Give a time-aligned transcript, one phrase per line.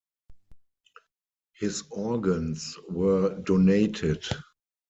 [1.59, 4.25] His organs were donated.